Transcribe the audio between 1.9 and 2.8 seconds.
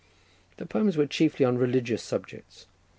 subjects.